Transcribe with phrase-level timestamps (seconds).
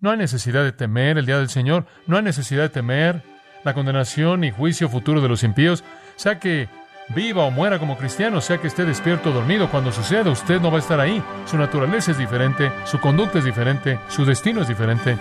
[0.00, 3.22] No hay necesidad de temer el día del Señor, no hay necesidad de temer
[3.64, 5.84] la condenación y juicio futuro de los impíos,
[6.16, 6.70] sea que
[7.10, 10.70] viva o muera como cristiano, sea que esté despierto o dormido, cuando suceda usted no
[10.70, 11.22] va a estar ahí.
[11.44, 15.18] Su naturaleza es diferente, su conducta es diferente, su destino es diferente.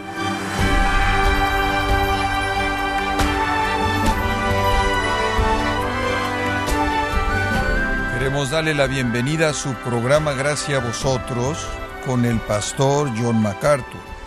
[8.14, 11.68] Queremos darle la bienvenida a su programa Gracias a vosotros
[12.06, 14.19] con el pastor John MacArthur.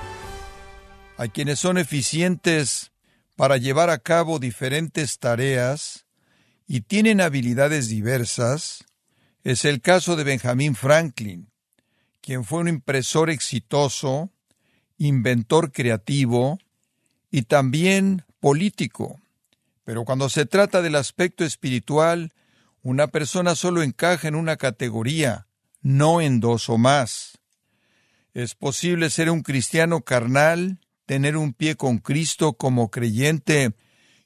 [1.23, 2.91] A quienes son eficientes
[3.37, 6.05] para llevar a cabo diferentes tareas
[6.67, 8.85] y tienen habilidades diversas,
[9.45, 11.49] es el caso de Benjamin Franklin,
[12.23, 14.33] quien fue un impresor exitoso,
[14.99, 16.59] inventor creativo
[17.31, 19.21] y también político.
[19.85, 22.33] Pero cuando se trata del aspecto espiritual,
[22.83, 25.47] una persona solo encaja en una categoría,
[25.83, 27.39] no en dos o más.
[28.35, 30.81] ¿Es posible ser un cristiano carnal,
[31.13, 33.75] tener un pie con Cristo como creyente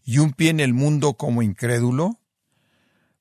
[0.05, 2.20] y un pie en el mundo como incrédulo?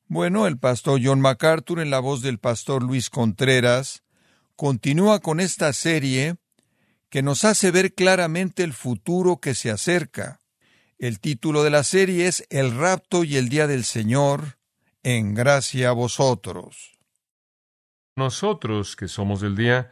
[0.06, 4.04] Bueno, el pastor John MacArthur, en la voz del pastor Luis Contreras,
[4.56, 6.36] continúa con esta serie
[7.10, 10.40] que nos hace ver claramente el futuro que se acerca.
[11.00, 14.60] El título de la serie es El rapto y el día del Señor,
[15.02, 17.00] en gracia a vosotros.
[18.16, 19.92] Nosotros, que somos del día,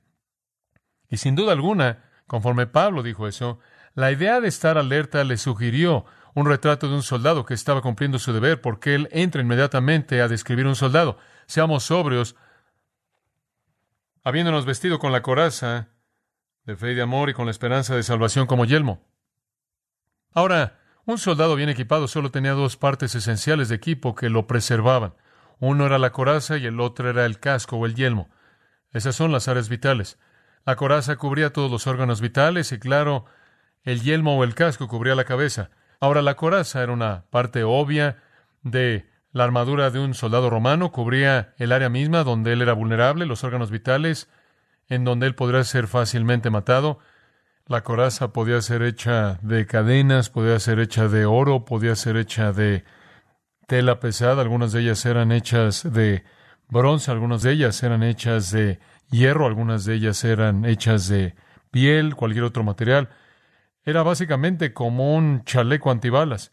[1.11, 3.59] Y sin duda alguna, conforme Pablo dijo eso,
[3.93, 8.17] la idea de estar alerta le sugirió un retrato de un soldado que estaba cumpliendo
[8.17, 11.17] su deber, porque él entra inmediatamente a describir un soldado.
[11.45, 12.37] Seamos sobrios,
[14.23, 15.89] habiéndonos vestido con la coraza
[16.63, 19.05] de fe y de amor y con la esperanza de salvación como yelmo.
[20.31, 25.15] Ahora, un soldado bien equipado solo tenía dos partes esenciales de equipo que lo preservaban.
[25.59, 28.29] Uno era la coraza y el otro era el casco o el yelmo.
[28.91, 30.17] Esas son las áreas vitales.
[30.65, 33.25] La coraza cubría todos los órganos vitales y, claro,
[33.83, 35.71] el yelmo o el casco cubría la cabeza.
[35.99, 38.17] Ahora, la coraza era una parte obvia
[38.63, 43.25] de la armadura de un soldado romano, cubría el área misma donde él era vulnerable,
[43.25, 44.29] los órganos vitales,
[44.87, 46.99] en donde él podría ser fácilmente matado.
[47.65, 52.51] La coraza podía ser hecha de cadenas, podía ser hecha de oro, podía ser hecha
[52.51, 52.83] de
[53.67, 56.25] tela pesada, algunas de ellas eran hechas de
[56.67, 58.79] bronce, algunas de ellas eran hechas de
[59.11, 61.35] hierro, algunas de ellas eran hechas de
[61.69, 63.09] piel, cualquier otro material.
[63.83, 66.51] Era básicamente como un chaleco antibalas.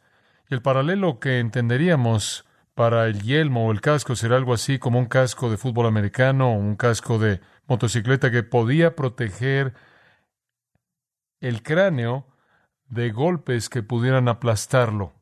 [0.51, 4.99] Y el paralelo que entenderíamos para el yelmo o el casco será algo así como
[4.99, 9.75] un casco de fútbol americano o un casco de motocicleta que podía proteger
[11.41, 12.27] el cráneo
[12.87, 15.13] de golpes que pudieran aplastarlo.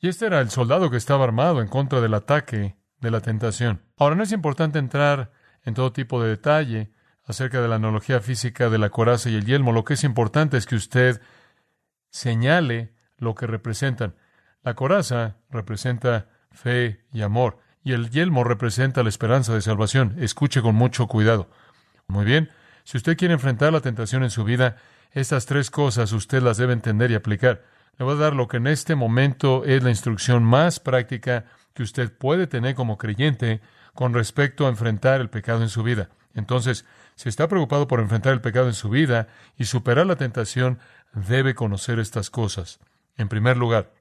[0.00, 3.82] Y este era el soldado que estaba armado en contra del ataque de la tentación.
[3.96, 5.30] Ahora no es importante entrar
[5.64, 6.90] en todo tipo de detalle
[7.24, 9.72] acerca de la analogía física de la coraza y el yelmo.
[9.72, 11.20] Lo que es importante es que usted
[12.10, 14.14] señale lo que representan.
[14.62, 20.16] La coraza representa fe y amor, y el yelmo representa la esperanza de salvación.
[20.18, 21.50] Escuche con mucho cuidado.
[22.08, 22.50] Muy bien,
[22.84, 24.76] si usted quiere enfrentar la tentación en su vida,
[25.12, 27.64] estas tres cosas usted las debe entender y aplicar.
[27.98, 31.44] Le voy a dar lo que en este momento es la instrucción más práctica
[31.74, 33.60] que usted puede tener como creyente
[33.94, 36.10] con respecto a enfrentar el pecado en su vida.
[36.34, 36.84] Entonces,
[37.16, 40.78] si está preocupado por enfrentar el pecado en su vida y superar la tentación,
[41.12, 42.80] debe conocer estas cosas.
[43.16, 43.92] En primer lugar,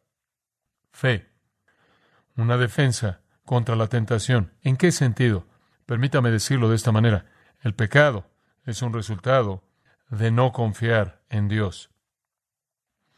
[0.92, 1.28] fe.
[2.36, 4.54] Una defensa contra la tentación.
[4.62, 5.48] ¿En qué sentido?
[5.86, 7.26] Permítame decirlo de esta manera.
[7.62, 8.30] El pecado
[8.66, 9.64] es un resultado
[10.10, 11.90] de no confiar en Dios.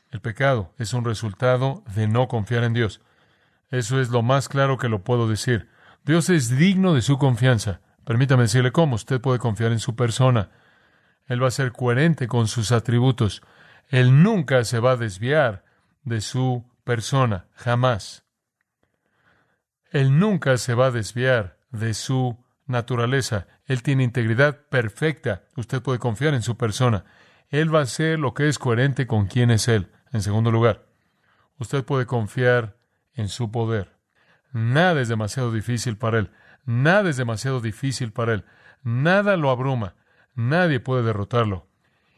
[0.09, 3.01] El pecado es un resultado de no confiar en Dios.
[3.69, 5.69] Eso es lo más claro que lo puedo decir.
[6.03, 7.81] Dios es digno de su confianza.
[8.06, 10.50] Permítame decirle cómo usted puede confiar en su persona.
[11.27, 13.44] Él va a ser coherente con sus atributos.
[13.89, 15.63] Él nunca se va a desviar
[16.03, 18.24] de su persona, jamás.
[19.92, 23.48] Él nunca se va a desviar de su naturaleza.
[23.65, 25.44] Él tiene integridad perfecta.
[25.56, 27.06] Usted puede confiar en su persona.
[27.50, 29.92] Él va a ser lo que es coherente con quién es Él.
[30.12, 30.88] En segundo lugar,
[31.57, 32.77] usted puede confiar
[33.13, 34.00] en su poder.
[34.51, 36.31] Nada es demasiado difícil para Él.
[36.65, 38.45] Nada es demasiado difícil para Él.
[38.83, 39.95] Nada lo abruma.
[40.36, 41.68] Nadie puede derrotarlo.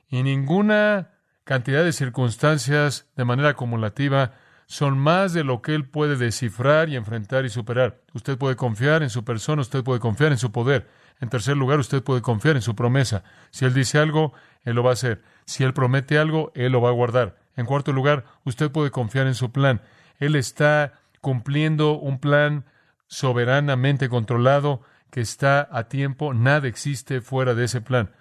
[0.09, 1.12] Y ninguna
[1.44, 4.33] cantidad de circunstancias de manera acumulativa
[4.65, 8.01] son más de lo que él puede descifrar y enfrentar y superar.
[8.13, 10.88] Usted puede confiar en su persona, usted puede confiar en su poder.
[11.19, 13.24] En tercer lugar, usted puede confiar en su promesa.
[13.51, 14.33] Si él dice algo,
[14.63, 15.21] él lo va a hacer.
[15.45, 17.38] Si él promete algo, él lo va a guardar.
[17.56, 19.81] En cuarto lugar, usted puede confiar en su plan.
[20.19, 22.65] Él está cumpliendo un plan
[23.07, 26.33] soberanamente controlado que está a tiempo.
[26.33, 28.11] Nada existe fuera de ese plan.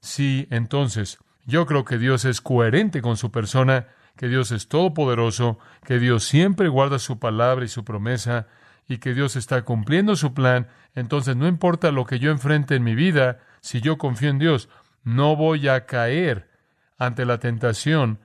[0.00, 5.60] Si entonces yo creo que Dios es coherente con su persona, que Dios es todopoderoso,
[5.84, 8.48] que Dios siempre guarda su palabra y su promesa,
[8.88, 10.66] y que Dios está cumpliendo su plan,
[10.96, 14.68] entonces no importa lo que yo enfrente en mi vida, si yo confío en Dios,
[15.04, 16.50] no voy a caer
[16.98, 18.18] ante la tentación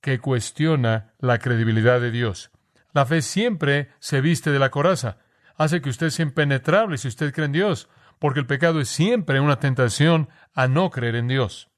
[0.00, 2.50] que cuestiona la credibilidad de Dios.
[2.94, 5.18] La fe siempre se viste de la coraza,
[5.56, 7.88] hace que usted sea impenetrable si usted cree en Dios,
[8.20, 11.70] porque el pecado es siempre una tentación a no creer en Dios.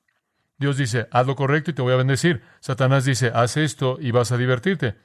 [0.58, 2.42] Dios dice, haz lo correcto y te voy a bendecir.
[2.60, 4.96] Satanás dice, haz esto y vas a divertirte.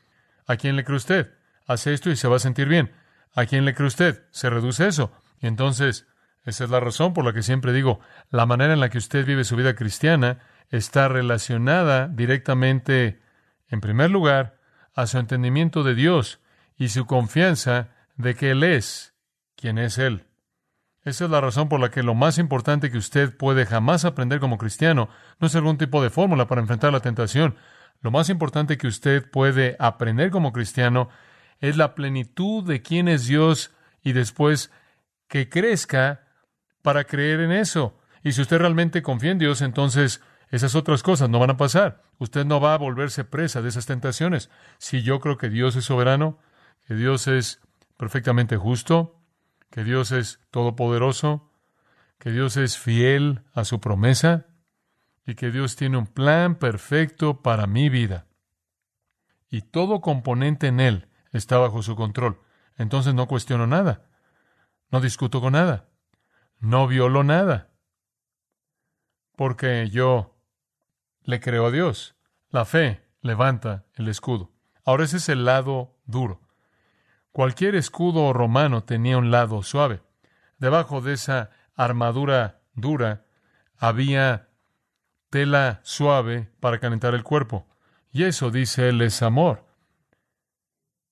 [0.48, 1.34] ¿A quién le cree usted?
[1.66, 2.92] Haz esto y se va a sentir bien.
[3.34, 4.25] ¿A quién le cree usted?
[4.31, 5.13] Se reduce eso.
[5.40, 6.08] Y entonces,
[6.44, 9.25] esa es la razón por la que siempre digo, la manera en la que usted
[9.25, 13.22] vive su vida cristiana está relacionada directamente,
[13.69, 14.61] en primer lugar,
[14.94, 16.40] a su entendimiento de Dios
[16.78, 19.14] y su confianza de que Él es
[19.56, 20.26] quien es Él.
[21.04, 24.40] Esa es la razón por la que lo más importante que usted puede jamás aprender
[24.40, 25.10] como cristiano
[25.40, 27.56] no es algún tipo de fórmula para enfrentar la tentación.
[28.02, 31.10] Lo más importante que usted puede aprender como cristiano
[31.60, 33.72] es la plenitud de quién es Dios
[34.04, 34.72] y después
[35.28, 36.28] que crezca
[36.82, 38.00] para creer en eso.
[38.24, 42.03] Y si usted realmente confía en Dios, entonces esas otras cosas no van a pasar.
[42.19, 44.50] Usted no va a volverse presa de esas tentaciones.
[44.77, 46.38] Si yo creo que Dios es soberano,
[46.86, 47.62] que Dios es
[47.95, 49.18] perfectamente justo,
[49.69, 51.50] que Dios es todopoderoso,
[52.19, 54.45] que Dios es fiel a su promesa
[55.25, 58.27] y que Dios tiene un plan perfecto para mi vida.
[59.50, 62.42] Y todo componente en él está bajo su control.
[62.77, 64.06] Entonces no cuestiono nada,
[64.89, 65.88] no discuto con nada,
[66.59, 67.69] no violo nada,
[69.36, 70.31] porque yo
[71.24, 72.16] le creo a Dios.
[72.50, 74.52] La fe levanta el escudo.
[74.84, 76.42] Ahora ese es el lado duro.
[77.32, 80.02] Cualquier escudo romano tenía un lado suave.
[80.58, 83.26] Debajo de esa armadura dura
[83.78, 84.50] había
[85.30, 87.68] tela suave para calentar el cuerpo.
[88.12, 89.66] Y eso, dice él, es amor.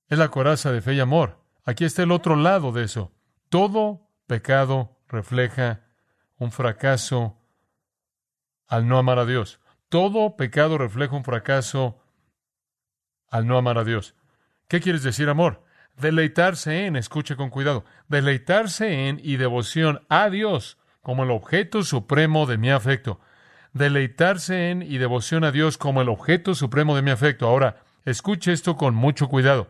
[0.08, 1.40] Es la coraza de fe y amor.
[1.64, 3.14] Aquí está el otro lado de eso.
[3.48, 5.86] Todo pecado refleja
[6.38, 7.38] un fracaso
[8.68, 9.59] al no amar a Dios.
[9.90, 12.00] Todo pecado refleja un fracaso
[13.30, 14.16] al no amar a Dios.
[14.68, 15.64] ¿Qué quieres decir amor?
[15.98, 22.46] Deleitarse en, escuche con cuidado, deleitarse en y devoción a Dios como el objeto supremo
[22.46, 23.20] de mi afecto.
[23.74, 27.48] Deleitarse en y devoción a Dios como el objeto supremo de mi afecto.
[27.48, 29.68] Ahora, escuche esto con mucho cuidado.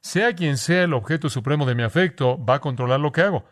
[0.00, 3.44] Sea quien sea el objeto supremo de mi afecto, va a controlar lo que hago.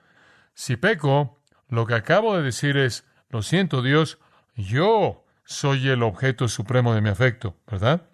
[0.54, 1.38] Si peco,
[1.68, 4.18] lo que acabo de decir es, lo siento Dios,
[4.54, 8.10] yo soy el objeto supremo de mi afecto, ¿verdad?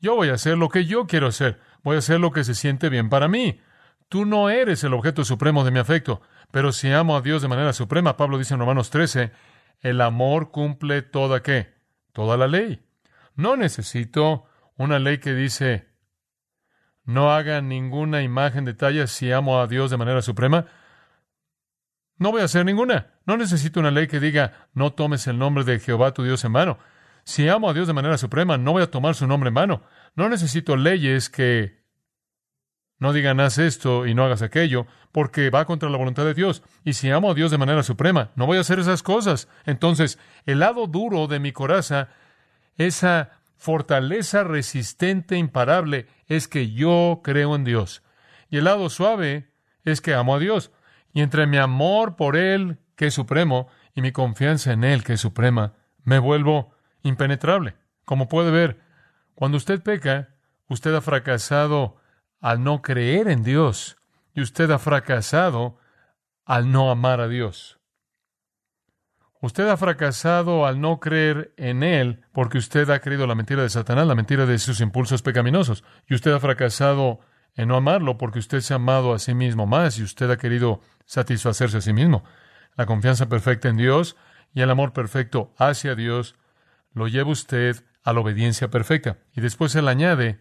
[0.00, 2.56] Yo voy a hacer lo que yo quiero hacer voy a hacer lo que se
[2.56, 3.60] siente bien para mí.
[4.08, 6.20] Tú no eres el objeto supremo de mi afecto,
[6.50, 9.30] pero si amo a Dios de manera suprema, Pablo dice en Romanos 13,
[9.82, 11.76] el amor cumple toda qué?
[12.12, 12.84] Toda la ley.
[13.36, 15.86] No necesito una ley que dice
[17.04, 20.66] no haga ninguna imagen de talla si amo a Dios de manera suprema.
[22.18, 23.14] No voy a hacer ninguna.
[23.26, 26.52] No necesito una ley que diga no tomes el nombre de Jehová tu Dios en
[26.52, 26.78] vano.
[27.24, 29.82] Si amo a Dios de manera suprema, no voy a tomar su nombre en vano.
[30.14, 31.84] No necesito leyes que
[32.98, 36.62] no digan haz esto y no hagas aquello, porque va contra la voluntad de Dios.
[36.84, 39.48] Y si amo a Dios de manera suprema, no voy a hacer esas cosas.
[39.66, 42.08] Entonces, el lado duro de mi coraza,
[42.78, 48.02] esa fortaleza resistente, imparable, es que yo creo en Dios.
[48.50, 49.50] Y el lado suave
[49.84, 50.70] es que amo a Dios.
[51.12, 55.14] Y entre mi amor por Él, que es supremo, y mi confianza en Él, que
[55.14, 57.76] es suprema, me vuelvo impenetrable.
[58.04, 58.80] Como puede ver,
[59.34, 60.30] cuando usted peca,
[60.68, 61.96] usted ha fracasado
[62.40, 63.96] al no creer en Dios
[64.34, 65.78] y usted ha fracasado
[66.44, 67.78] al no amar a Dios.
[69.40, 73.68] Usted ha fracasado al no creer en Él porque usted ha creído la mentira de
[73.68, 75.84] Satanás, la mentira de sus impulsos pecaminosos.
[76.08, 77.20] Y usted ha fracasado
[77.54, 80.36] en no amarlo porque usted se ha amado a sí mismo más y usted ha
[80.36, 82.24] querido satisfacerse a sí mismo.
[82.76, 84.16] La confianza perfecta en Dios
[84.54, 86.36] y el amor perfecto hacia Dios
[86.92, 89.18] lo lleva usted a la obediencia perfecta.
[89.34, 90.38] Y después él añade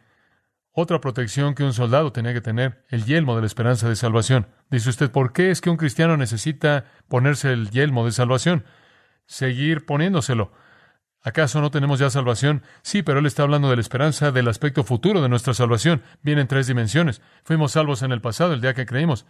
[0.71, 4.47] otra protección que un soldado tenía que tener, el yelmo de la esperanza de salvación.
[4.69, 8.65] Dice usted, ¿por qué es que un cristiano necesita ponerse el yelmo de salvación?
[9.25, 10.51] Seguir poniéndoselo.
[11.21, 12.61] ¿Acaso no tenemos ya salvación?
[12.83, 16.03] Sí, pero Él está hablando de la esperanza del aspecto futuro de nuestra salvación.
[16.21, 17.21] Viene en tres dimensiones.
[17.43, 19.25] Fuimos salvos en el pasado, el día que creímos.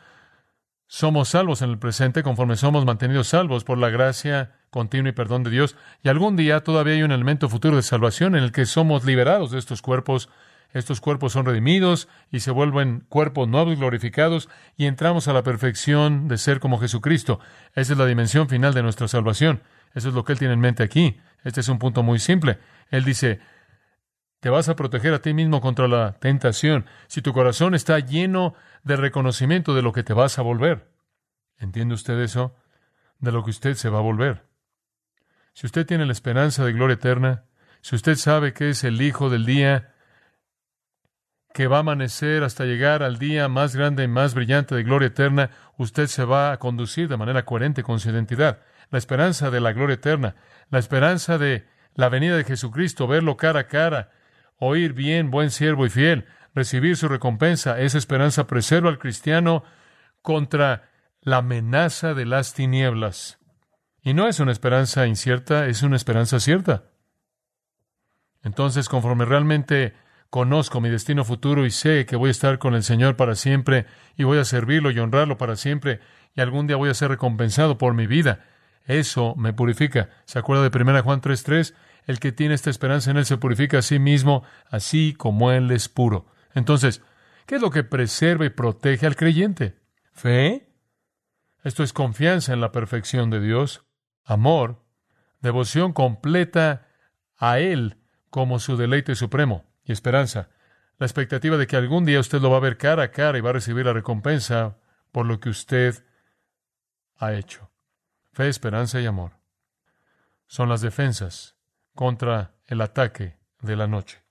[0.95, 5.43] Somos salvos en el presente conforme somos mantenidos salvos por la gracia continua y perdón
[5.43, 5.75] de Dios.
[6.03, 9.51] Y algún día todavía hay un elemento futuro de salvación en el que somos liberados
[9.51, 10.29] de estos cuerpos.
[10.71, 14.47] Estos cuerpos son redimidos y se vuelven cuerpos nuevos glorificados
[14.77, 17.41] y entramos a la perfección de ser como Jesucristo.
[17.73, 19.63] Esa es la dimensión final de nuestra salvación.
[19.95, 21.17] Eso es lo que Él tiene en mente aquí.
[21.43, 22.57] Este es un punto muy simple.
[22.89, 23.41] Él dice,
[24.45, 28.53] te vas a proteger a ti mismo contra la tentación si tu corazón está lleno
[28.83, 30.87] de reconocimiento de lo que te vas a volver.
[31.57, 32.55] ¿Entiende usted eso?
[33.17, 34.45] De lo que usted se va a volver.
[35.55, 37.45] Si usted tiene la esperanza de gloria eterna,
[37.81, 39.95] si usted sabe que es el Hijo del día,
[41.51, 45.07] que va a amanecer hasta llegar al día más grande y más brillante de gloria
[45.07, 48.59] eterna, usted se va a conducir de manera coherente con su identidad
[48.91, 50.35] la esperanza de la gloria eterna,
[50.69, 54.11] la esperanza de la venida de Jesucristo, verlo cara a cara,
[54.57, 57.79] oír bien, buen siervo y fiel, recibir su recompensa.
[57.79, 59.63] Esa esperanza preserva al cristiano
[60.21, 60.89] contra
[61.21, 63.39] la amenaza de las tinieblas.
[64.01, 66.83] Y no es una esperanza incierta, es una esperanza cierta.
[68.43, 69.93] Entonces, conforme realmente
[70.29, 73.85] conozco mi destino futuro y sé que voy a estar con el Señor para siempre
[74.15, 76.01] y voy a servirlo y honrarlo para siempre
[76.35, 78.45] y algún día voy a ser recompensado por mi vida,
[78.85, 80.09] eso me purifica.
[80.25, 81.73] ¿Se acuerda de 1 Juan 3:3?
[82.05, 85.71] El que tiene esta esperanza en Él se purifica a sí mismo, así como Él
[85.71, 86.27] es puro.
[86.53, 87.01] Entonces,
[87.45, 89.79] ¿qué es lo que preserva y protege al creyente?
[90.13, 90.69] ¿Fe?
[91.63, 93.85] Esto es confianza en la perfección de Dios,
[94.23, 94.85] amor,
[95.41, 96.87] devoción completa
[97.37, 97.97] a Él
[98.29, 100.49] como su deleite supremo y esperanza.
[100.97, 103.41] La expectativa de que algún día usted lo va a ver cara a cara y
[103.41, 104.77] va a recibir la recompensa
[105.11, 106.05] por lo que usted
[107.17, 107.71] ha hecho.
[108.31, 109.33] Fe, esperanza y amor
[110.47, 111.54] son las defensas
[111.95, 114.23] contra el ataque de la noche.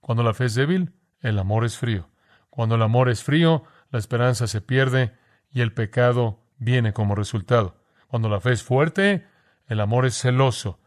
[0.00, 2.10] Cuando la fe es débil, el amor es frío.
[2.50, 5.16] Cuando el amor es frío, la esperanza se pierde
[5.50, 7.80] y el pecado viene como resultado.
[8.08, 9.26] Cuando la fe es fuerte,
[9.66, 10.80] el amor es celoso.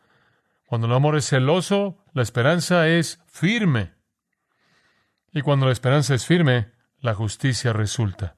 [0.67, 3.93] Cuando el amor es celoso, la esperanza es firme.
[5.31, 8.35] Y cuando la esperanza es firme, la justicia resulta.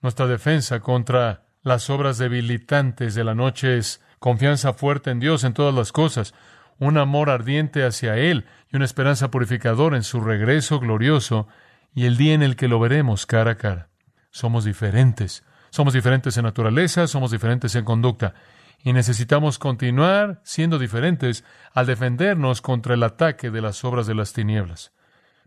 [0.00, 5.54] Nuestra defensa contra las obras debilitantes de la noche es confianza fuerte en Dios en
[5.54, 6.34] todas las cosas,
[6.78, 11.48] un amor ardiente hacia Él y una esperanza purificadora en su regreso glorioso
[11.94, 13.88] y el día en el que lo veremos cara a cara.
[14.30, 15.42] Somos diferentes.
[15.70, 18.34] Somos diferentes en naturaleza, somos diferentes en conducta.
[18.82, 24.32] Y necesitamos continuar siendo diferentes al defendernos contra el ataque de las obras de las
[24.32, 24.92] tinieblas.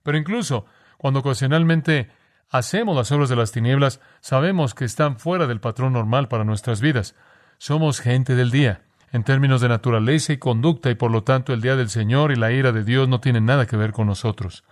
[0.04, 0.66] Pero incluso
[0.98, 2.12] cuando ocasionalmente
[2.50, 6.82] hacemos las obras de las tinieblas, sabemos que están fuera del patrón normal para nuestras
[6.82, 7.16] vidas.
[7.62, 11.62] Somos gente del día, en términos de naturaleza y conducta, y por lo tanto el
[11.62, 14.64] día del Señor y la ira de Dios no tienen nada que ver con nosotros.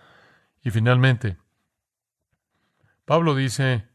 [0.64, 1.38] Y finalmente,
[3.06, 3.86] Pablo dice,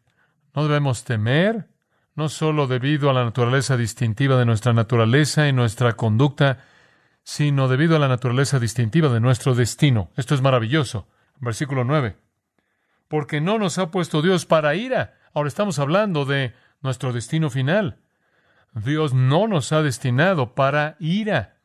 [0.55, 1.67] no debemos temer,
[2.15, 6.59] no solo debido a la naturaleza distintiva de nuestra naturaleza y nuestra conducta,
[7.25, 10.13] sino debido a la naturaleza distintiva de nuestro destino.
[10.17, 11.09] Esto es maravilloso.
[11.41, 12.17] Versículo 9
[13.09, 15.15] porque no nos ha puesto Dios para ira.
[15.35, 17.99] Ahora estamos hablando de nuestro destino final.
[18.75, 21.59] Dios no nos ha destinado para ira.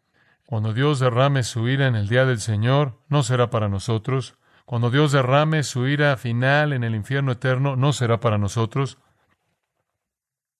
[0.46, 4.38] Cuando Dios derrame su ira en el día del Señor, no será para nosotros.
[4.66, 9.00] Cuando Dios derrame su ira final en el infierno eterno, no será para nosotros.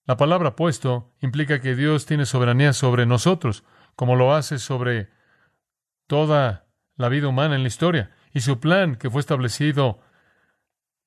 [0.06, 3.64] La palabra puesto implica que Dios tiene soberanía sobre nosotros,
[3.96, 5.10] como lo hace sobre
[6.08, 6.66] toda
[6.96, 8.12] la vida humana en la historia.
[8.34, 10.00] Y su plan, que fue establecido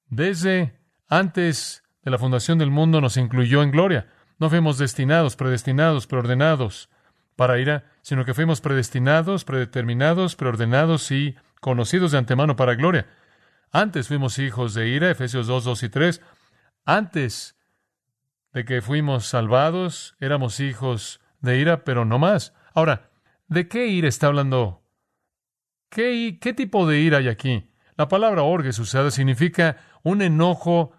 [0.07, 4.07] desde antes de la fundación del mundo nos incluyó en gloria.
[4.43, 6.91] No fuimos destinados, predestinados, preordenados
[7.37, 13.07] para ira, sino que fuimos predestinados, predeterminados, preordenados y conocidos de antemano para gloria.
[13.71, 16.23] Antes fuimos hijos de ira, Efesios 2, 2 y 3.
[16.85, 17.57] Antes
[18.53, 22.53] de que fuimos salvados, éramos hijos de ira, pero no más.
[22.75, 23.13] Ahora,
[23.47, 24.83] ¿de qué ira está hablando?
[25.89, 27.71] ¿Qué, qué tipo de ira hay aquí?
[27.95, 30.91] La palabra orges usada significa un enojo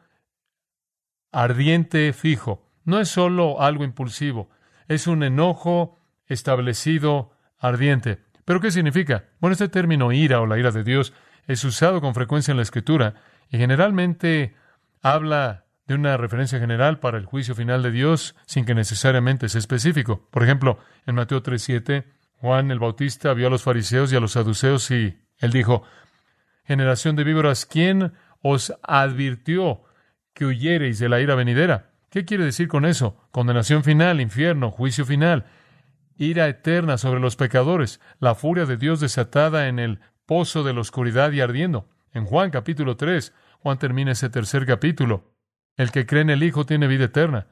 [1.34, 2.70] ardiente fijo.
[2.86, 4.50] No es solo algo impulsivo,
[4.88, 8.20] es un enojo establecido ardiente.
[8.46, 9.26] ¿Pero qué significa?
[9.40, 11.14] Bueno, este término ira o la ira de Dios
[11.48, 13.16] es usado con frecuencia en la Escritura
[13.50, 14.56] y generalmente
[15.02, 19.60] habla de una referencia general para el juicio final de Dios sin que necesariamente sea
[19.60, 20.28] específico.
[20.32, 22.06] Por ejemplo, en Mateo 3:7,
[22.40, 25.84] Juan el Bautista vio a los fariseos y a los saduceos y él dijo,
[26.66, 28.14] generación de víboras, ¿quién
[28.44, 29.84] os advirtió
[30.34, 31.93] que huyereis de la ira venidera.
[32.14, 33.18] ¿Qué quiere decir con eso?
[33.32, 35.48] Condenación final, infierno, juicio final.
[36.16, 40.82] ira eterna sobre los pecadores, la furia de Dios desatada en el pozo de la
[40.82, 41.90] oscuridad y ardiendo.
[42.12, 45.34] En Juan capítulo 3, Juan termina ese tercer capítulo.
[45.76, 47.48] El que cree en el Hijo tiene vida eterna,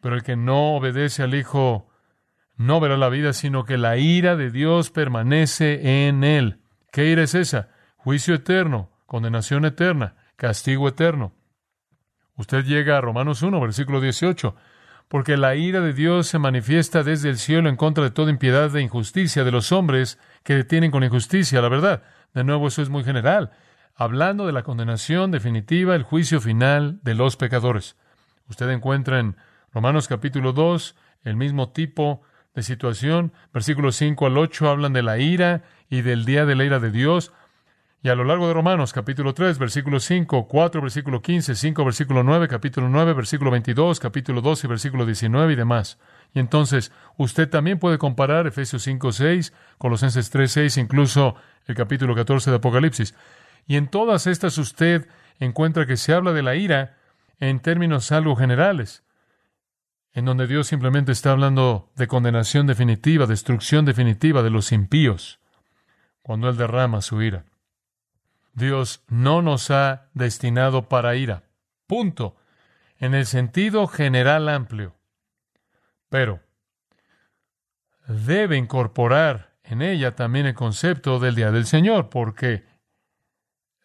[0.00, 1.88] pero el que no obedece al Hijo
[2.56, 6.58] no verá la vida, sino que la ira de Dios permanece en él.
[6.90, 7.68] ¿Qué ira es esa?
[7.94, 11.32] Juicio eterno, condenación eterna, castigo eterno.
[12.40, 14.56] Usted llega a Romanos 1, versículo 18
[15.08, 18.74] porque la ira de Dios se manifiesta desde el cielo en contra de toda impiedad
[18.74, 22.02] e injusticia de los hombres que detienen con injusticia la verdad.
[22.32, 23.50] De nuevo, eso es muy general,
[23.94, 27.96] hablando de la condenación definitiva, el juicio final de los pecadores.
[28.48, 29.36] Usted encuentra en
[29.74, 32.22] Romanos capítulo 2 el mismo tipo
[32.54, 33.34] de situación.
[33.52, 36.90] Versículos 5 al 8 hablan de la ira y del día de la ira de
[36.90, 37.32] Dios.
[38.02, 42.22] Y a lo largo de Romanos, capítulo 3, versículo 5, 4, versículo 15, 5, versículo
[42.22, 45.98] 9, capítulo 9, versículo 22, capítulo 12, versículo 19 y demás.
[46.32, 51.34] Y entonces, usted también puede comparar Efesios 5, 6, Colosenses 3, 6, incluso
[51.66, 53.14] el capítulo 14 de Apocalipsis.
[53.66, 55.06] Y en todas estas usted
[55.38, 56.96] encuentra que se habla de la ira
[57.38, 59.04] en términos algo generales,
[60.14, 65.38] en donde Dios simplemente está hablando de condenación definitiva, destrucción definitiva de los impíos,
[66.22, 67.44] cuando Él derrama su ira.
[68.52, 71.44] Dios no nos ha destinado para ira.
[71.86, 72.36] Punto.
[72.98, 74.96] En el sentido general amplio.
[76.08, 76.40] Pero
[78.06, 82.64] debe incorporar en ella también el concepto del día del Señor, porque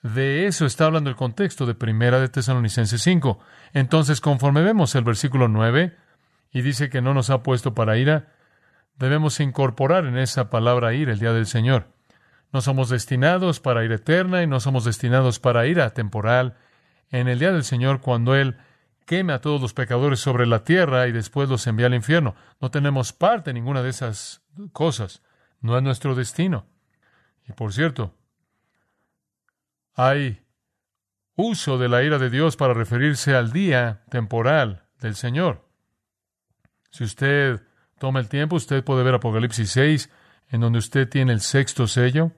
[0.02, 3.40] de eso está hablando el contexto de Primera de Tesalonicenses 5.
[3.74, 5.96] Entonces, conforme vemos el versículo 9,
[6.52, 8.34] y dice que no nos ha puesto para ira,
[8.98, 11.95] debemos incorporar en esa palabra ira el día del Señor.
[12.56, 16.56] No somos destinados para ira eterna y no somos destinados para ira temporal.
[17.10, 18.56] En el día del Señor, cuando Él
[19.06, 22.34] queme a todos los pecadores sobre la tierra y después los envía al infierno.
[22.62, 25.22] No tenemos parte en ninguna de esas cosas.
[25.60, 26.66] No es nuestro destino.
[27.46, 28.16] Y por cierto,
[29.94, 30.42] hay
[31.36, 35.68] uso de la ira de Dios para referirse al día temporal del Señor.
[36.90, 37.62] Si usted
[38.00, 40.10] toma el tiempo, usted puede ver Apocalipsis 6,
[40.52, 42.32] en donde usted tiene el sexto sello.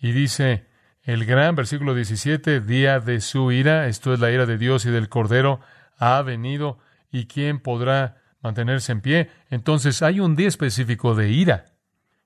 [0.00, 0.66] Y dice
[1.02, 4.90] el gran versículo 17, día de su ira, esto es la ira de Dios y
[4.90, 5.60] del Cordero,
[5.98, 6.78] ha venido
[7.10, 9.30] y quién podrá mantenerse en pie.
[9.50, 11.66] Entonces hay un día específico de ira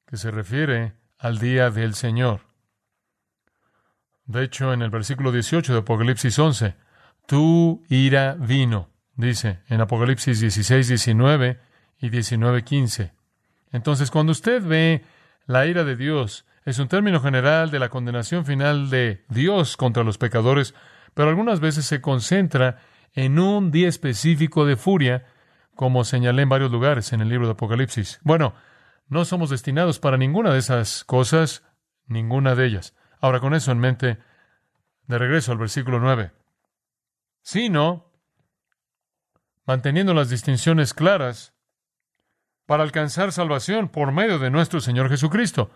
[0.06, 2.42] que se refiere al día del Señor.
[4.26, 6.76] De hecho, en el versículo 18 de Apocalipsis 11,
[7.26, 11.60] tu ira vino, dice en Apocalipsis 16, 19
[11.98, 13.12] y 19, 15.
[13.72, 15.04] Entonces, cuando usted ve
[15.46, 20.02] la ira de Dios es un término general de la condenación final de Dios contra
[20.02, 20.74] los pecadores,
[21.12, 22.78] pero algunas veces se concentra
[23.12, 25.26] en un día específico de furia,
[25.74, 28.18] como señalé en varios lugares en el libro de Apocalipsis.
[28.22, 28.54] Bueno,
[29.08, 31.62] no somos destinados para ninguna de esas cosas,
[32.06, 32.94] ninguna de ellas.
[33.20, 34.18] Ahora, con eso en mente,
[35.06, 36.32] de regreso al versículo 9.
[37.42, 38.10] Sino,
[39.66, 41.52] manteniendo las distinciones claras,
[42.66, 45.70] para alcanzar salvación por medio de nuestro Señor Jesucristo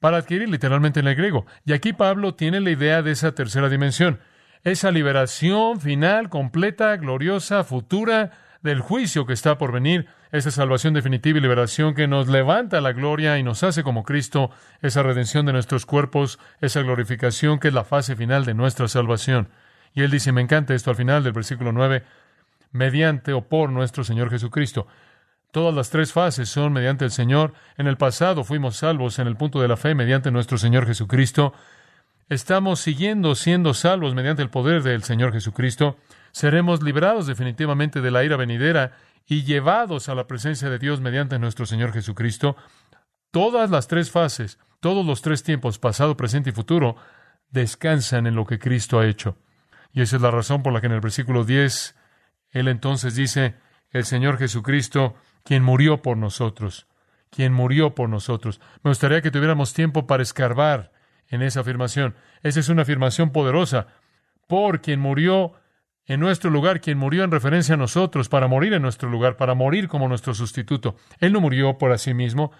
[0.00, 1.46] para adquirir literalmente en el griego.
[1.64, 4.18] Y aquí Pablo tiene la idea de esa tercera dimensión,
[4.64, 8.32] esa liberación final, completa, gloriosa, futura
[8.62, 12.80] del juicio que está por venir, esa salvación definitiva y liberación que nos levanta a
[12.80, 14.50] la gloria y nos hace como Cristo,
[14.82, 19.48] esa redención de nuestros cuerpos, esa glorificación que es la fase final de nuestra salvación.
[19.94, 22.04] Y él dice, me encanta esto al final del versículo 9,
[22.72, 24.86] mediante o por nuestro Señor Jesucristo.
[25.52, 27.54] Todas las tres fases son mediante el Señor.
[27.76, 31.52] En el pasado fuimos salvos en el punto de la fe mediante nuestro Señor Jesucristo.
[32.28, 35.96] Estamos siguiendo siendo salvos mediante el poder del Señor Jesucristo.
[36.30, 38.92] Seremos liberados definitivamente de la ira venidera
[39.26, 42.56] y llevados a la presencia de Dios mediante nuestro Señor Jesucristo.
[43.32, 46.94] Todas las tres fases, todos los tres tiempos, pasado, presente y futuro,
[47.50, 49.36] descansan en lo que Cristo ha hecho.
[49.92, 51.96] Y esa es la razón por la que en el versículo 10,
[52.50, 53.56] Él entonces dice,
[53.90, 56.86] el Señor Jesucristo quien murió por nosotros,
[57.30, 58.60] quien murió por nosotros.
[58.82, 60.92] Me gustaría que tuviéramos tiempo para escarbar
[61.28, 62.14] en esa afirmación.
[62.42, 63.86] Esa es una afirmación poderosa.
[64.46, 65.54] Por quien murió
[66.06, 69.54] en nuestro lugar, quien murió en referencia a nosotros, para morir en nuestro lugar, para
[69.54, 70.96] morir como nuestro sustituto.
[71.20, 72.50] Él no murió por sí mismo.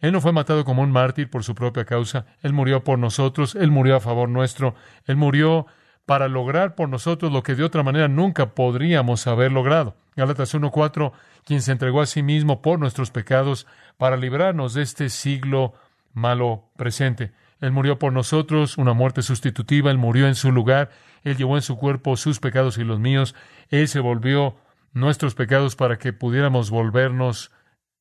[0.00, 2.26] Él no fue matado como un mártir por su propia causa.
[2.42, 3.54] Él murió por nosotros.
[3.54, 4.74] Él murió a favor nuestro.
[5.06, 5.66] Él murió
[6.04, 9.96] para lograr por nosotros lo que de otra manera nunca podríamos haber logrado.
[10.16, 11.12] Galatas 1.4,
[11.48, 15.72] quien se entregó a sí mismo por nuestros pecados para librarnos de este siglo
[16.12, 17.32] malo presente.
[17.62, 20.90] Él murió por nosotros, una muerte sustitutiva, Él murió en su lugar,
[21.24, 23.34] Él llevó en su cuerpo sus pecados y los míos,
[23.70, 24.56] Él se volvió
[24.92, 27.50] nuestros pecados para que pudiéramos volvernos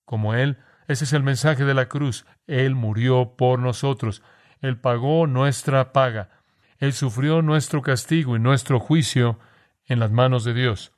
[0.04, 0.58] como Él.
[0.90, 2.26] Ese es el mensaje de la cruz.
[2.48, 4.24] Él murió por nosotros.
[4.60, 6.32] Él pagó nuestra paga.
[6.80, 9.40] Él sufrió nuestro castigo y nuestro juicio
[9.86, 10.92] en las manos de Dios.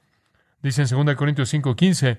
[0.63, 2.17] Dice en 2 Corintios 5:15,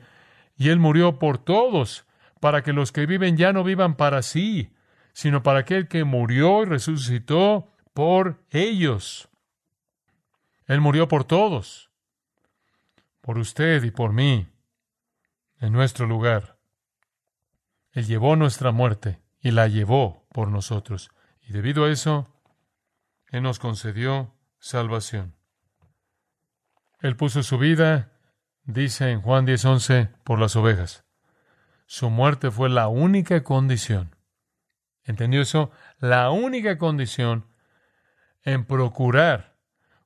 [0.61, 2.05] y Él murió por todos,
[2.39, 4.75] para que los que viven ya no vivan para sí,
[5.15, 9.31] sino para aquel que murió y resucitó por ellos.
[10.67, 11.91] Él murió por todos,
[13.23, 14.49] por usted y por mí,
[15.61, 16.59] en nuestro lugar.
[17.93, 21.11] Él llevó nuestra muerte y la llevó por nosotros.
[21.41, 22.39] Y debido a eso,
[23.29, 25.35] Él nos concedió salvación.
[27.01, 28.13] Él puso su vida,
[28.65, 31.05] dice en Juan 10:11, por las ovejas.
[31.87, 34.15] Su muerte fue la única condición.
[35.05, 35.71] ¿Entendió eso?
[35.99, 37.47] La única condición
[38.43, 39.57] en procurar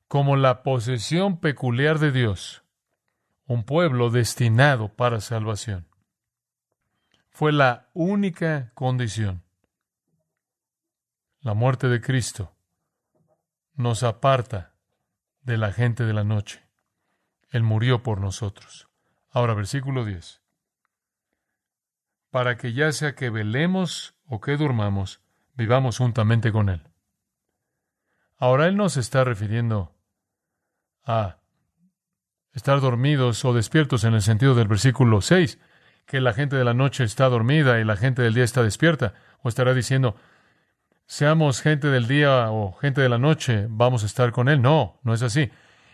[0.07, 2.63] como la posesión peculiar de Dios
[3.47, 5.87] un pueblo destinado para salvación.
[7.29, 9.43] Fue la única condición.
[11.41, 12.55] La muerte de Cristo
[13.73, 14.73] nos aparta
[15.41, 16.64] de la gente de la noche.
[17.55, 18.89] Él murió por nosotros.
[19.31, 20.41] Ahora, versículo 10.
[22.29, 25.21] Para que ya sea que velemos o que durmamos,
[25.53, 26.81] vivamos juntamente con Él.
[28.37, 29.95] Ahora Él nos está refiriendo
[31.05, 31.37] a
[32.51, 35.57] estar dormidos o despiertos en el sentido del versículo 6
[36.05, 39.13] que la gente de la noche está dormida y la gente del día está despierta.
[39.43, 40.17] O estará diciendo,
[41.05, 44.61] seamos gente del día o gente de la noche, vamos a estar con Él.
[44.61, 45.51] No, no es así.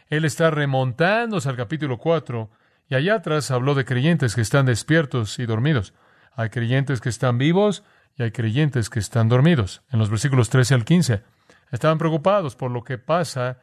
[0.10, 2.50] Él está remontándose al capítulo 4
[2.90, 5.94] y allá atrás habló de creyentes que están despiertos y dormidos.
[6.36, 7.84] Hay creyentes que están vivos
[8.18, 9.82] y hay creyentes que están dormidos.
[9.92, 11.24] En los versículos 13 al 15.
[11.72, 13.60] Estaban preocupados por lo que pasa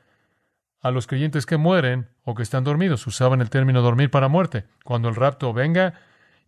[0.81, 3.07] a los creyentes que mueren o que están dormidos.
[3.07, 4.65] Usaban el término dormir para muerte.
[4.85, 5.95] Cuando el rapto venga,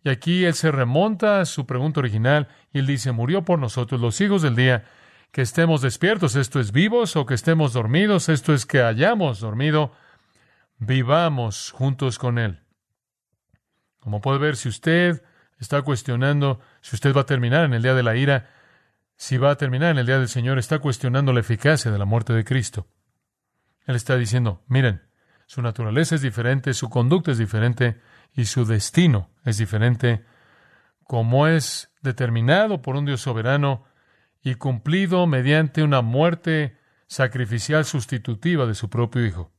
[0.03, 4.01] y aquí él se remonta a su pregunta original y él dice, murió por nosotros
[4.01, 4.85] los hijos del día,
[5.31, 9.93] que estemos despiertos, esto es vivos, o que estemos dormidos, esto es que hayamos dormido,
[10.77, 12.59] vivamos juntos con él.
[13.99, 15.23] Como puede ver, si usted
[15.59, 18.49] está cuestionando si usted va a terminar en el día de la ira,
[19.15, 22.05] si va a terminar en el día del Señor, está cuestionando la eficacia de la
[22.05, 22.87] muerte de Cristo.
[23.85, 25.03] Él está diciendo, miren,
[25.45, 28.01] su naturaleza es diferente, su conducta es diferente,
[28.33, 30.25] y su destino es diferente,
[31.03, 33.85] como es determinado por un Dios soberano
[34.43, 36.77] y cumplido mediante una muerte
[37.07, 39.51] sacrificial sustitutiva de su propio Hijo.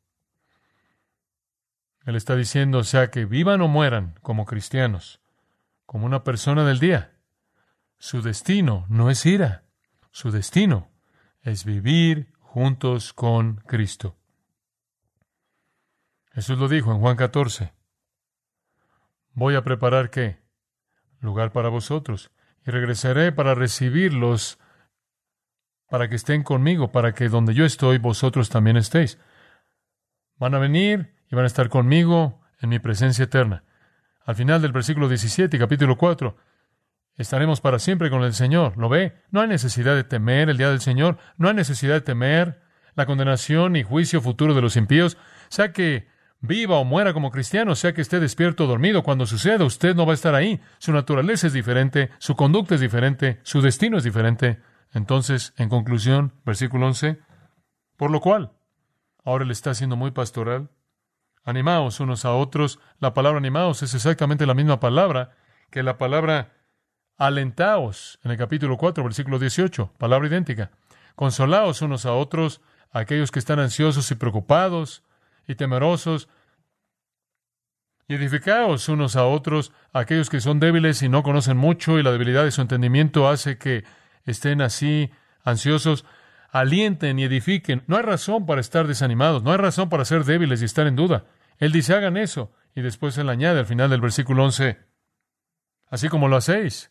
[2.04, 5.20] Él está diciendo, sea que vivan o mueran como cristianos,
[5.86, 7.12] como una persona del día.
[7.98, 9.64] Su destino no es ira,
[10.10, 10.90] su destino
[11.42, 14.16] es vivir juntos con Cristo.
[16.32, 17.72] Jesús lo dijo en Juan 14.
[19.34, 20.42] Voy a preparar qué?
[21.20, 22.30] Lugar para vosotros.
[22.66, 24.58] Y regresaré para recibirlos,
[25.92, 29.18] para que estén conmigo, para que donde yo estoy, vosotros también estéis.
[30.38, 33.64] Van a venir y van a estar conmigo en mi presencia eterna.
[34.24, 36.34] Al final del versículo 17, capítulo 4,
[37.16, 38.78] estaremos para siempre con el Señor.
[38.78, 39.20] ¿Lo ve?
[39.32, 42.62] No hay necesidad de temer el día del Señor, no hay necesidad de temer
[42.94, 45.18] la condenación y juicio futuro de los impíos.
[45.50, 46.08] Sea que
[46.40, 50.06] viva o muera como cristiano, sea que esté despierto o dormido, cuando suceda, usted no
[50.06, 50.58] va a estar ahí.
[50.78, 54.71] Su naturaleza es diferente, su conducta es diferente, su destino es diferente.
[54.92, 57.18] Entonces, en conclusión, versículo 11,
[57.96, 58.52] por lo cual,
[59.24, 60.70] ahora le está siendo muy pastoral.
[61.44, 62.78] Animaos unos a otros.
[62.98, 65.36] La palabra animaos es exactamente la misma palabra
[65.70, 66.52] que la palabra
[67.16, 70.70] alentaos en el capítulo 4, versículo 18, palabra idéntica.
[71.14, 75.02] Consolaos unos a otros, aquellos que están ansiosos y preocupados,
[75.46, 76.28] y temerosos,
[78.08, 82.12] y edificaos unos a otros, aquellos que son débiles y no conocen mucho, y la
[82.12, 83.84] debilidad de su entendimiento hace que
[84.24, 85.10] estén así
[85.44, 86.04] ansiosos,
[86.50, 87.82] alienten y edifiquen.
[87.86, 90.96] No hay razón para estar desanimados, no hay razón para ser débiles y estar en
[90.96, 91.24] duda.
[91.58, 94.78] Él dice, hagan eso, y después él añade al final del versículo 11,
[95.88, 96.90] así como lo hacéis.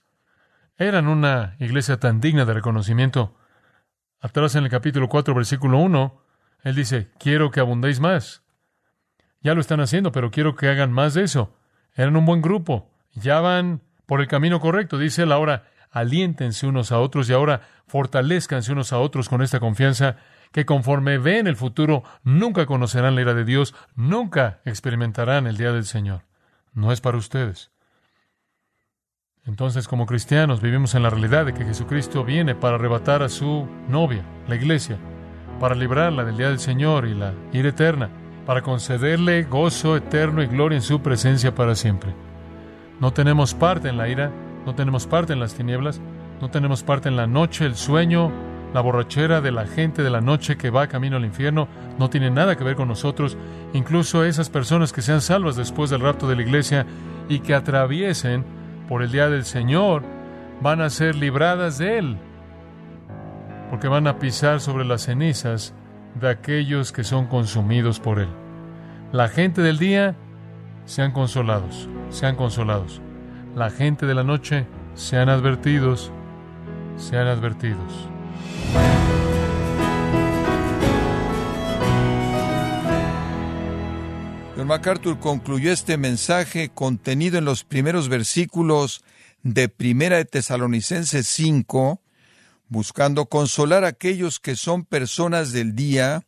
[0.78, 3.38] Eran una iglesia tan digna de reconocimiento.
[4.20, 6.24] Atrás en el capítulo 4, versículo 1,
[6.64, 8.44] él dice, quiero que abundéis más.
[9.42, 11.56] Ya lo están haciendo, pero quiero que hagan más de eso.
[11.96, 12.92] Eran un buen grupo.
[13.14, 14.98] Ya van por el camino correcto.
[14.98, 19.60] Dice él ahora, aliéntense unos a otros y ahora fortalezcanse unos a otros con esta
[19.60, 20.18] confianza
[20.52, 25.72] que conforme ven el futuro, nunca conocerán la ira de Dios, nunca experimentarán el día
[25.72, 26.24] del Señor.
[26.74, 27.72] No es para ustedes.
[29.46, 33.68] Entonces, como cristianos, vivimos en la realidad de que Jesucristo viene para arrebatar a su
[33.88, 34.98] novia, la iglesia,
[35.60, 38.10] para librarla del día del Señor y la ira eterna,
[38.46, 42.14] para concederle gozo eterno y gloria en su presencia para siempre.
[43.00, 44.32] No tenemos parte en la ira,
[44.66, 46.02] no tenemos parte en las tinieblas,
[46.40, 48.32] no tenemos parte en la noche, el sueño,
[48.74, 51.68] la borrachera de la gente de la noche que va camino al infierno,
[52.00, 53.38] no tiene nada que ver con nosotros.
[53.74, 56.86] Incluso esas personas que sean salvas después del rapto de la iglesia
[57.28, 58.46] y que atraviesen
[58.88, 60.04] por el día del Señor,
[60.62, 62.18] van a ser libradas de Él,
[63.70, 65.74] porque van a pisar sobre las cenizas
[66.20, 68.30] de aquellos que son consumidos por Él.
[69.12, 70.16] La gente del día
[70.86, 73.02] sean consolados, sean consolados.
[73.56, 76.10] La gente de la noche sean advertidos,
[76.98, 78.08] sean advertidos.
[84.56, 89.04] John MacArthur concluyó este mensaje contenido en los primeros versículos
[89.44, 92.02] de Primera de Tesalonicenses 5,
[92.70, 96.24] buscando consolar a aquellos que son personas del día